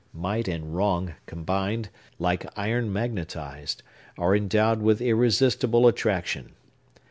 [0.15, 3.83] Might and wrong combined, like iron magnetized,
[4.17, 6.53] are endowed with irresistible attraction.